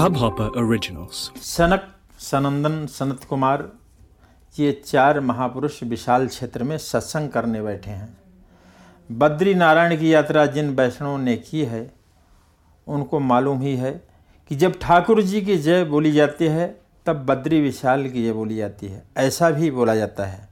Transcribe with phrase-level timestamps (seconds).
[0.00, 1.40] Hubhopper Originals.
[1.42, 3.72] सनक, सनंदन सनत कुमार
[4.58, 8.18] ये चार महापुरुष विशाल क्षेत्र में सत्संग करने बैठे हैं।
[9.12, 11.92] बद्री नारायण की यात्रा जिन वैष्णवों ने की है,
[12.86, 14.04] उनको मालूम ही है
[14.48, 18.56] कि जब ठाकुर जी की जय बोली जाती है, तब बद्री विशाल की जय बोली
[18.56, 20.48] जाती है। ऐसा भी बोला जाता है।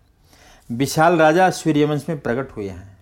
[0.72, 2.98] विशाल राजा सूर्यवंश में प्रकट हुए हैं।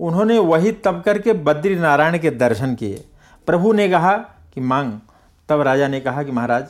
[0.00, 3.04] उन्होंने वही तब करके बद्री नारायण के दर्शन किए।
[3.46, 4.16] प्रभु ने कहा
[4.54, 4.92] कि मांग
[5.48, 6.66] तब राजा ने कहा कि महाराज,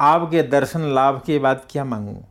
[0.00, 2.22] आपके दर्शन लाभ के बाद क्या मांगूँ?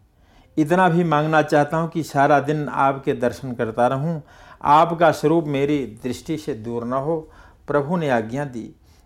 [0.58, 4.22] इतना भी मांगना चाहता हूँ कि सारा दिन आपके दर्शन करता रहूँ।
[4.62, 7.18] आपका स्वरूप मेरी दृष्टि से दूर न हो।
[7.68, 8.64] प्रभु ने आज्ञा दी,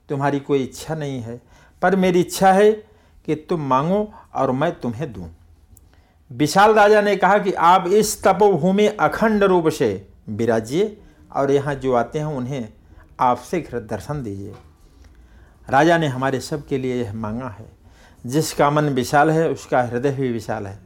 [0.10, 1.40] तुम्हारी कोई इच्छा नहीं है,
[1.82, 2.72] पर मेरी इच्छा है
[3.28, 5.30] कि तुम मांगो और मैं तुम्हें दूँ।
[6.32, 10.98] विशाल राजा ने कहा कि आप इस तपोभूमि अखंड रूप से विराजिए
[11.32, 12.68] और यहाँ जो आते हैं उन्हें
[13.20, 14.54] आपसे दर्शन दीजिए।
[15.70, 17.66] राजा ने हमारे सब के लिए यह मांगा है।
[18.26, 20.80] जिसका मन विशाल है, उसका हृदय भी विशाल है।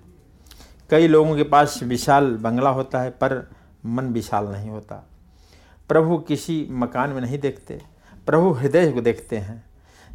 [0.90, 3.50] कई लोगों के पास विशाल बंगला होता है, पर
[3.86, 5.10] मन विशाल नहीं होता।
[5.90, 7.82] प्रभु किसी मकान में नहीं देखते,
[8.26, 9.64] प्रभु हृदय को देखते हैं।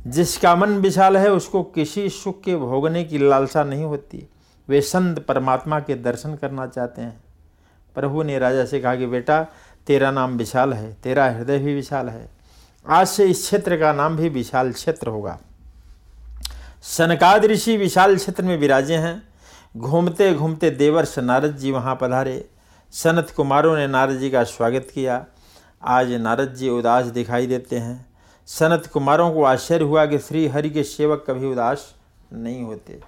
[0.07, 4.29] जिसका मन विशाल है, उसको किसी सुख के भोगने की लालसा नहीं होती।
[4.69, 7.21] वे संत परमात्मा के दर्शन करना चाहते हैं।
[7.95, 9.47] प्रभु ने राजा से कहा कि, बेटा,
[9.87, 12.42] तेरा नाम विशाल है, तेरा हृदय भी विशाल है।
[12.89, 15.39] आज से इस क्षेत्र का नाम भी विशाल क्षेत्र होगा।
[16.83, 19.23] सनकाद ऋषि विशाल क्षेत्र में विराजे हैं।
[19.77, 22.49] घूमते घूमते देवर्ष नारद जी वहाँ पधारे।
[22.91, 25.27] सनत कुमारों ने नारद जी का स्वागत किया।
[25.85, 28.07] आज नारद जी उदास दिखाई देते हैं।
[28.47, 31.95] सनत कुमारों को आश्चर्य हुआ कि श्री हरि के सेवक कभी उदास
[32.33, 33.01] नहीं होते।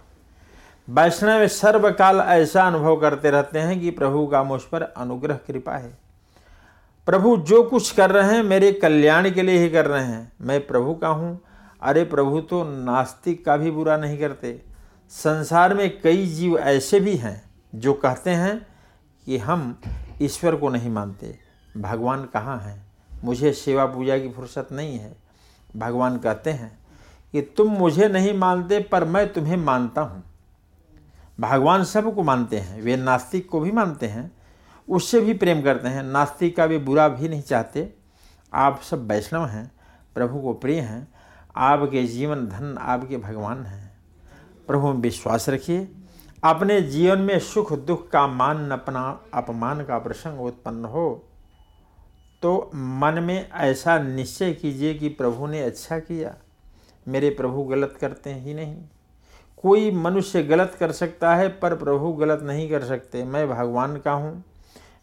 [0.90, 6.03] वैष्णव सर्वकाल ऐसा अनुभव करते रहते हैं कि प्रभु का मुझ पर अनुग्रह कृपा है।
[7.06, 10.66] प्रभु, जो कुछ कर रहे हैं, मेरे कल्याण के लिए ही कर रहे हैं। मैं
[10.66, 11.40] प्रभु का हूँ।
[11.82, 14.62] अरे प्रभु तो नास्तिक का भी बुरा नहीं करते।
[15.10, 18.66] संसार में कई जीव ऐसे भी हैं, जो कहते हैं
[19.26, 19.80] कि हम
[20.22, 21.38] ईश्वर को नहीं मानते।
[21.76, 22.86] भगवान कहाँ हैं?
[23.24, 25.16] मुझे सेवा पूजा की फुर्सत नहीं है।
[25.76, 26.78] भगवान कहते हैं
[27.32, 30.24] कि तुम मुझे नहीं मानते, पर मैं तुम्हें मानता हूँ।
[31.40, 34.43] भगवान सबको मानते हैं। वे नास्तिक को भी मानते हैं
[34.88, 37.92] उससे भी प्रेम करते हैं। नास्तिक का भी बुरा भी नहीं चाहते।
[38.52, 39.70] आप सब वैष्णव हैं,
[40.14, 41.08] प्रभु को प्रिय हैं,
[41.56, 43.92] आपके जीवन धन, आपके भगवान हैं।
[44.68, 45.88] प्रभु में विश्वास रखिए।
[46.44, 51.24] अपने जीवन में सुख दुख का मान, अपना अपमान का प्रसंग उत्पन्न हो
[52.42, 56.34] तो मन में ऐसा निश्चय कीजिए कि प्रभु ने अच्छा किया।
[57.06, 58.76] मेरे प्रभु गलत करते ही नहीं।
[59.58, 64.12] कोई मनुष्य गलत कर सकता है, पर प्रभु गलत नहीं कर सकते। मैं भगवान का
[64.12, 64.44] हूँ।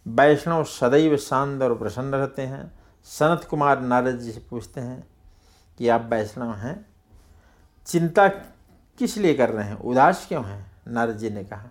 [0.06, 2.72] वैष्णव सदैव शांत और प्रसन्न रहते हैं।
[3.08, 5.04] सनत कुमार नारद जी से पूछते हैं
[5.80, 6.86] कि आप वैष्णव हैं?
[7.88, 9.76] चिंता किस लिए कर रहे हैं?
[9.76, 10.72] उदास क्यों हैं?
[10.88, 11.70] नारद जी ने कहा,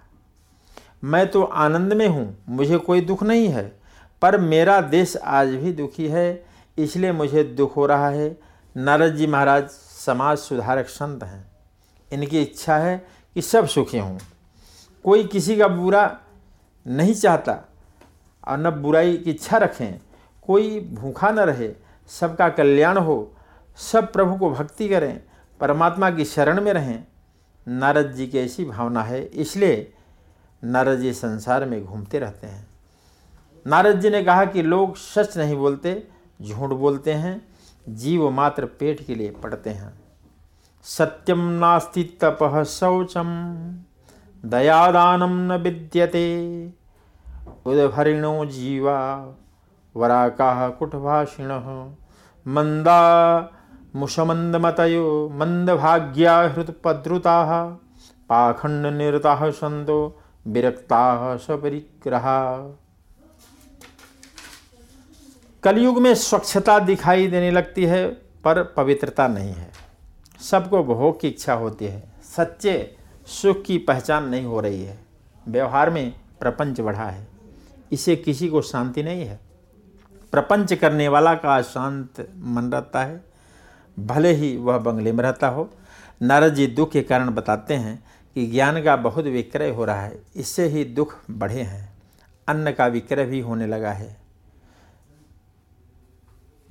[1.05, 3.67] मैं तो आनंद में हूँ, मुझे कोई दुख नहीं है,
[4.23, 6.45] पर मेरा देश आज भी दुखी है,
[6.79, 8.37] इसलिए मुझे दुख हो रहा है।
[8.77, 11.47] नारद जी महाराज, समाज सुधारक संत हैं।
[12.13, 12.97] इनकी इच्छा है
[13.37, 14.19] कि सब सुखी हों।
[15.05, 16.21] कोई किसी का बुरा
[16.87, 17.53] नहीं चाहता
[18.51, 20.01] और न बुराई की इच्छा रखें।
[20.43, 21.73] कोई भूखा न रहे,
[22.09, 23.33] सबका कल्याण हो,
[23.77, 25.23] सब प्रभु को भक्ति करें,
[25.61, 27.05] परमात्मा की शरण में रहें।
[27.69, 29.93] नारद जी की ऐसी भावना है, इसलिए
[30.65, 32.67] नारद जी संसार में घूमते रहते हैं।
[33.67, 36.07] नारद जी ने कहा कि लोग सच नहीं बोलते,
[36.43, 37.49] झूठ बोलते हैं,
[37.89, 40.01] जीव मात्र पेट के लिए पढ़ते हैं।
[40.83, 43.29] सत्यम नास्ति तपह शौचम,
[44.45, 46.80] दयादानम न विद्यते।
[47.67, 49.29] उदभरिणो जीवा
[49.97, 51.91] वराकाः कुटभाषिणः।
[52.49, 53.53] मंदा,
[53.97, 57.65] मुषमन्दमतयो मन्दभाग्या हृत्पद्रुताः
[58.29, 62.77] पाखण्डनिरताः सन्तो, विरक्ताः सपरिग्रहा।
[65.63, 68.09] कलयुग में स्वच्छता दिखाई देने लगती है,
[68.45, 69.71] पर पवित्रता नहीं है।
[70.41, 72.97] सबको भोग की इच्छा होती है। सच्चे
[73.27, 74.99] सुख की पहचान नहीं हो रही है।
[75.49, 77.40] व्यवहार में प्रपंच बढ़ा है।
[77.93, 79.41] इसे किसी को शांति नहीं है।
[80.33, 83.25] प्रपंच करने वाला का शांत मन रहता है।
[83.99, 85.71] भले ही वह बंगले में रहता हो।
[86.23, 88.05] नारद जी दुख के कारण बताते हैं
[88.35, 91.99] कि ज्ञान का बहुत विक्रय हो रहा है। इससे ही दुख बढ़े हैं।
[92.49, 94.21] अन्न का विक्रय भी होने लगा है।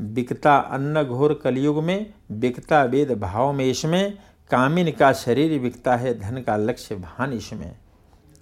[0.01, 4.18] बिकता अन्न घोर कलयुग में, बिकता वेद भाव में इसमें,
[4.51, 7.77] कामिन का शरीर बिकता है, धन का लक्ष्य भान इसमें।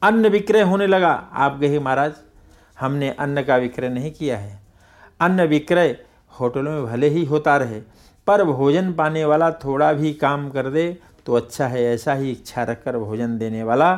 [0.01, 2.13] अन्न विक्रय होने लगा। आप कहे महाराज।
[2.77, 4.59] हमने अन्न का विक्रय नहीं किया है।
[5.19, 5.95] अन्न विक्रय
[6.33, 7.79] होटलों में भले ही होता रहे,
[8.27, 12.63] पर भोजन पाने वाला थोड़ा भी काम कर दे तो अच्छा है, ऐसा ही इच्छा
[12.63, 13.91] रखकर भोजन देने वाला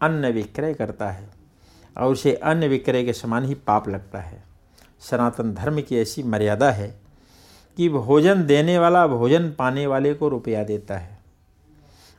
[0.00, 1.28] अन्न विक्रय करता है
[1.96, 4.42] और उसे अन्न विक्रय के समान ही पाप लगता है।
[5.00, 6.88] सनातन धर्म की ऐसी मर्यादा है
[7.78, 11.18] कि भोजन देने वाला भोजन पाने वाले को रुपया देता है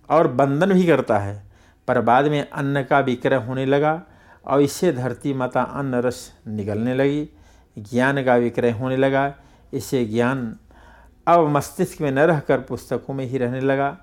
[0.09, 1.43] और बंधन भी करता है,
[1.87, 4.01] पर बाद में अन्न का विक्रय होने लगा
[4.47, 7.29] और इससे धरती माता अन्न रस निकलने लगी,
[7.77, 9.35] ज्ञान का विक्रय होने लगा।
[9.73, 10.55] इससे ज्ञान
[11.27, 13.97] अब मस्तिष्क में न रहकर पुस्तकों में ही रहने लगा।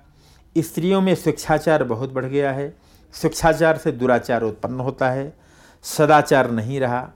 [0.57, 2.77] स्त्रियों में शिक्षाचार बहुत बढ़ गया है।
[3.13, 5.37] शिक्षाचार से दुराचार उत्पन्न होता है।
[5.83, 7.09] सदाचार नहीं रहा।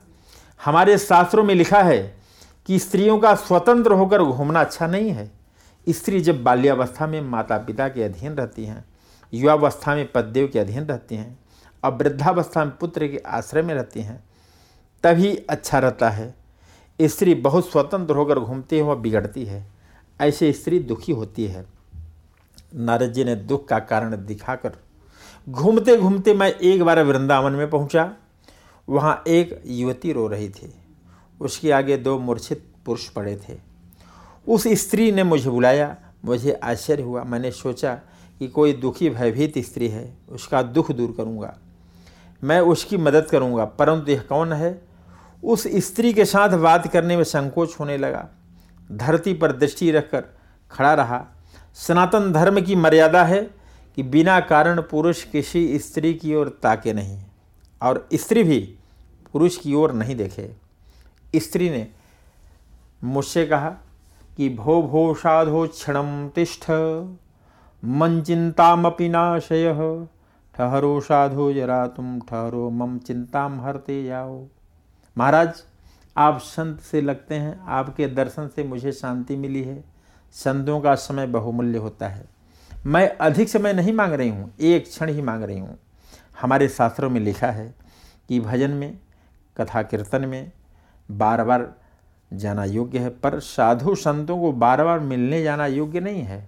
[0.64, 2.16] हमारे शास्त्रों में लिखा है
[2.66, 5.30] कि स्त्रियों का स्वतंत्र होकर घूमना अच्छा नहीं है।
[5.88, 8.84] स्त्री जब बाल्यावस्था में माता पिता के अधीन रहती हैं,
[9.34, 11.38] युवावस्था में पददेव के अधीन रहती हैं
[11.84, 14.24] और वृद्धावस्था में पुत्र के आश्रय में रहती हैं,
[15.02, 16.34] तभी अच्छा रहता है।
[17.02, 19.70] स्त्री बहुत स्वतंत्र होकर घूमती हुआ बिगड़ती है।
[20.20, 21.66] ऐसे स्त्री दुखी होती है।
[22.74, 24.72] नारद जी ने दुख का कारण दिखाकर
[25.48, 28.14] घूमते घूमते मैं एक बार वृंदावन में पहुँचा।
[28.88, 30.74] वहाँ एक युवती रो रही थी।
[31.40, 33.58] उसके आगे दो मूर्छित पुरुष पड़े थे।
[34.48, 37.94] उस स्त्री ने मुझे बुलाया। मुझे आश्चर्य हुआ। मैंने सोचा
[38.38, 41.58] कि कोई दुखी, भयभीत स्त्री है। उसका दुख दूर करूँगा।
[42.42, 44.80] मैं उसकी मदद करूँगा। परंतु यह कौन है?
[45.44, 48.28] उस स्त्री के साथ बात करने में संकोच होने लगा।
[48.92, 50.24] धरती पर दृष्टि रखकर
[50.70, 51.24] खड़ा रहा।
[51.74, 53.42] सनातन धर्म की मर्यादा है
[53.96, 57.22] कि बिना कारण पुरुष किसी स्त्री की ओर ताके नहीं,
[57.82, 58.58] और स्त्री भी
[59.32, 60.50] पुरुष की ओर नहीं देखे।
[61.36, 61.86] स्त्री ने
[63.04, 63.70] मुझसे कहा
[64.36, 66.70] कि भो भो साधो क्षण तिष्ठ
[67.84, 69.74] मन चिंतामपि नाशय।
[70.58, 74.46] ठहरो साधो, जरा तुम ठहरो, मम चिंताम हरते जाओ।
[75.18, 75.62] महाराज,
[76.16, 79.84] आप संत से लगते हैं, आपके दर्शन से मुझे शांति मिली है।
[80.32, 82.24] संतों का समय बहुमूल्य होता है।
[82.86, 85.78] मैं अधिक समय नहीं मांग रही हूँ, एक क्षण ही मांग रही हूँ।
[86.40, 87.74] हमारे शास्त्रों में लिखा है
[88.28, 88.98] कि भजन में,
[89.56, 90.52] कथा कीर्तन में
[91.10, 91.74] बार बार
[92.32, 96.46] जाना योग्य है, पर साधु संतों को बार बार मिलने जाना योग्य नहीं है।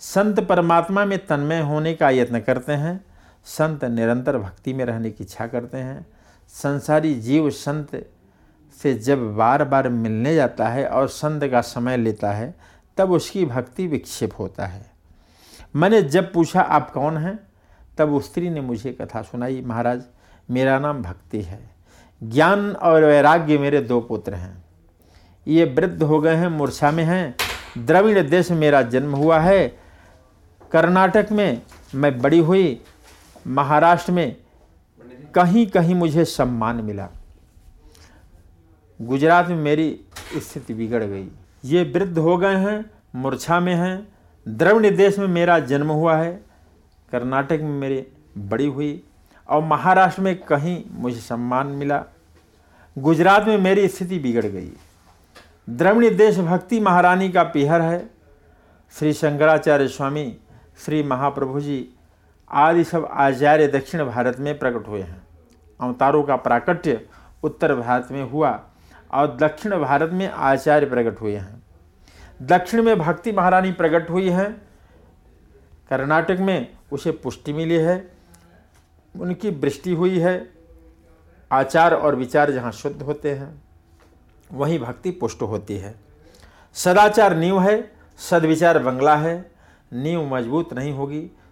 [0.00, 3.09] संत परमात्मा में तन्मय होने का यत्न करते हैं
[3.44, 6.06] संत निरंतर भक्ति में रहने की इच्छा करते हैं।
[6.48, 8.10] संसारी जीव संत
[8.82, 12.54] से जब बार बार मिलने जाता है और संत का समय लेता है,
[12.96, 14.90] तब उसकी भक्ति विक्षेप होता है।
[15.76, 17.38] मैंने जब पूछा, आप कौन हैं?
[17.98, 20.02] तब उस स्त्री ने मुझे कथा सुनाई, महाराज,
[20.50, 21.70] मेरा नाम भक्ति है।
[22.22, 24.64] ज्ञान और वैराग्य मेरे दो पुत्र हैं।
[25.46, 27.36] ये वृद्ध हो गए हैं, मूर्छा में हैं।
[27.78, 29.68] द्रविड़ देश मेरा जन्म हुआ है।
[30.72, 31.62] कर्नाटक में
[31.94, 32.82] मैं बड़ी हुई
[33.46, 34.36] महाराष्ट्र में
[35.34, 37.08] कहीं कहीं मुझे सम्मान मिला।
[39.02, 40.00] गुजरात में मेरी
[40.36, 41.28] स्थिति बिगड़ गई।
[41.64, 44.08] ये वृद्ध हो गए हैं मूर्छा में हैं,
[44.48, 46.44] द्रविड़ देश में मेरा जन्म हुआ है,
[47.12, 48.06] कर्नाटक में मेरी
[48.38, 49.04] बड़ी हुई,
[49.48, 52.04] और महाराष्ट्र में कहीं मुझे सम्मान मिला।
[52.98, 54.72] गुजरात में मेरी स्थिति बिगड़ गई।
[55.70, 58.10] द्रविड़ देश भक्ति महारानी का पिहर है।
[58.98, 60.36] श्री शंकराचार्य स्वामी,
[60.84, 61.88] श्री महाप्रभु जी
[62.50, 65.22] आदि सब आचार्य दक्षिण भारत में प्रकट हुए हैं।
[65.80, 67.00] अवतारों का प्राकट्य
[67.42, 68.50] उत्तर भारत में हुआ
[69.12, 71.62] और दक्षिण भारत में आचार्य प्रकट हुए हैं।
[72.42, 74.50] दक्षिण में भक्ति महारानी प्रकट हुई है।
[75.90, 78.12] कर्नाटक में उसे पुष्टि मिली है।
[79.20, 80.52] उनकी वृष्टि हुई है।
[81.52, 83.62] आचार और विचार जहाँ शुद्ध होते हैं,
[84.52, 85.94] वहीं भक्ति पुष्ट होती है।
[86.74, 89.50] सदाचार नींव है, सदविचार बंगला है।
[89.92, 91.30] नींव मज़बूत नहीं होगी।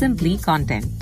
[0.00, 0.99] simply content.